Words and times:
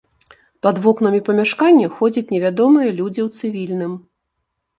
Пад 0.65 0.77
вокнамі 0.85 1.19
памяшкання 1.27 1.87
ходзяць 1.99 2.25
невядомыя 2.35 2.89
людзі 3.01 3.21
ў 3.27 3.53
цывільным. 3.53 3.93